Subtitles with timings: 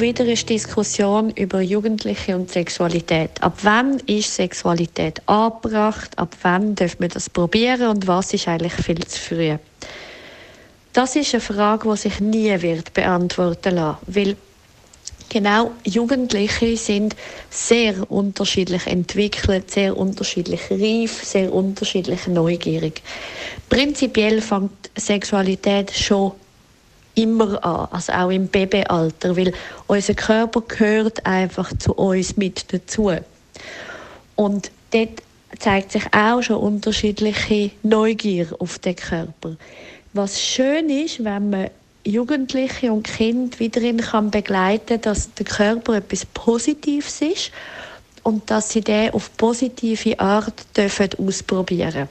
[0.00, 3.30] Wieder ist Diskussion über Jugendliche und Sexualität.
[3.40, 6.16] Ab wann ist Sexualität angebracht?
[6.16, 7.88] Ab wann dürfen wir das probieren?
[7.88, 9.56] Und was ist eigentlich viel zu früh?
[10.92, 14.36] Das ist eine Frage, die sich nie wird beantworten lassen, weil
[15.28, 17.16] genau Jugendliche sind
[17.50, 23.02] sehr unterschiedlich entwickelt, sehr unterschiedlich reif, sehr unterschiedlich neugierig.
[23.68, 26.32] Prinzipiell fängt Sexualität schon
[27.18, 29.52] immer an, also auch im Babyalter, weil
[29.86, 33.12] unser Körper gehört einfach zu uns mit dazu.
[34.36, 35.22] Und dort
[35.58, 39.56] zeigt sich auch schon unterschiedliche Neugier auf den Körper.
[40.12, 41.70] Was schön ist, wenn man
[42.04, 47.50] Jugendliche und Kinder wiederin kann begleiten, dass der Körper etwas Positives ist
[48.22, 52.08] und dass sie den auf positive Art dürfen ausprobieren.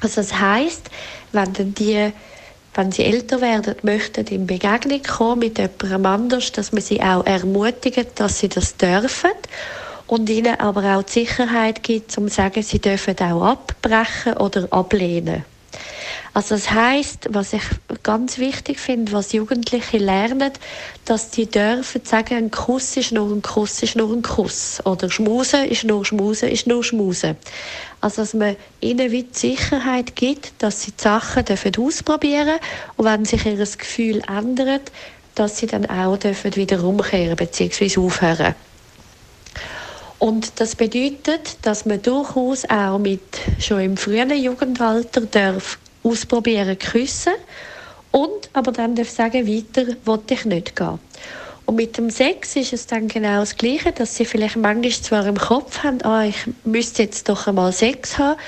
[0.00, 0.90] Also das heißt,
[1.32, 2.12] wenn dann die
[2.74, 7.24] wenn sie älter werden, möchten in Begegnung kommen mit jemandem anders, dass man sie auch
[7.24, 9.30] ermutigt, dass sie das dürfen
[10.06, 14.66] und ihnen aber auch die Sicherheit gibt, um zu sagen, sie dürfen auch abbrechen oder
[14.70, 15.44] ablehnen.
[16.34, 17.62] Also das heißt, was ich
[18.04, 20.52] ganz wichtig finde, was Jugendliche lernen,
[21.04, 25.10] dass sie dürfen sagen, ein Kuss ist nur ein Kuss ist nur ein Kuss oder
[25.10, 27.36] Schmusen ist nur Schmusen ist nur Schmusen.
[28.00, 32.60] Also dass man ihnen wie die Sicherheit gibt, dass sie die Sachen dürfen ausprobieren
[32.96, 34.92] und wenn sich ihr Gefühl ändert,
[35.34, 37.98] dass sie dann auch dürfen wieder umkehren bzw.
[37.98, 38.54] aufhören.
[40.18, 43.20] Und das bedeutet, dass man durchaus auch mit
[43.58, 47.32] schon im frühen Jugendalter darf ausprobieren, küssen
[48.14, 51.00] und aber dann darf sagen, weiter wollte ich nicht gehen.
[51.66, 55.26] Und mit dem Sex ist es dann genau das Gleiche, dass sie vielleicht manchmal zwar
[55.26, 58.38] im Kopf haben, ah, ich müsste jetzt doch einmal Sex haben,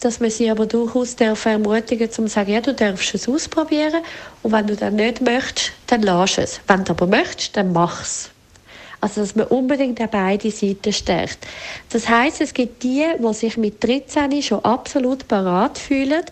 [0.00, 4.02] dass man sie aber durchaus darf ermutigen um zu sagen, ja, du darfst es ausprobieren
[4.42, 6.60] und wenn du dann nicht möchtest, dann lass es.
[6.66, 8.33] Wenn du aber möchtest, dann mach es.
[9.04, 11.46] Also, dass man unbedingt an beide Seiten stärkt.
[11.90, 16.22] Das heißt, es gibt die, die sich mit 13 schon absolut parat fühlen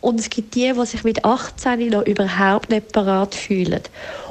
[0.00, 3.82] und es gibt die, die sich mit 18 noch überhaupt nicht parat fühlen.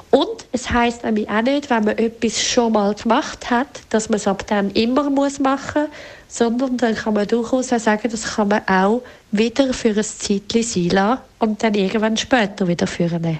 [0.09, 4.17] Und es heißt nämlich auch nicht, wenn man etwas schon mal gemacht hat, dass man
[4.17, 8.35] es ab dann immer muss machen muss, sondern dann kann man durchaus auch sagen, das
[8.35, 13.39] kann man auch wieder für ein Zeitchen sein lassen und dann irgendwann später wieder führen.